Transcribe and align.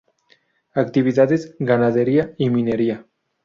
Actividades: 0.73 1.55
ganadería 1.59 2.33
y 2.39 2.49
minería. 2.49 3.05